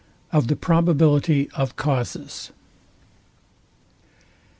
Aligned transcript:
OF 0.31 0.47
THE 0.47 0.55
PROBABILITY 0.55 1.51
OF 1.53 1.75
CAUSES. 1.75 2.49